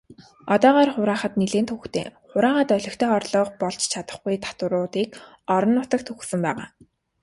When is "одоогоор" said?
0.53-0.89